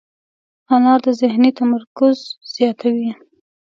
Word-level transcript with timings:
انار 0.73 0.99
د 1.05 1.07
ذهني 1.21 1.51
تمرکز 1.59 2.17
زیاتوي. 2.53 3.09